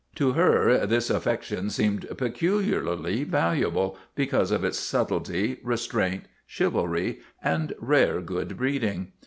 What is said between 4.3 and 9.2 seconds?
of its subtlety, restraint, chivalry, and rare good breed ing.